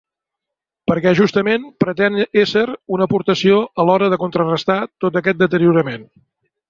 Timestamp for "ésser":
2.43-2.63